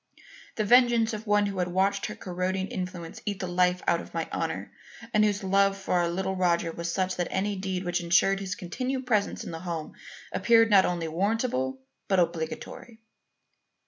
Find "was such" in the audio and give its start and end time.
6.71-7.17